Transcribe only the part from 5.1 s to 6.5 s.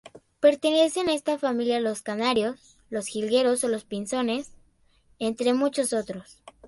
entre muchos otros.